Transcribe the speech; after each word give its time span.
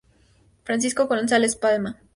Francisco 0.63 1.05
González 1.05 1.55
Palma 1.55 1.99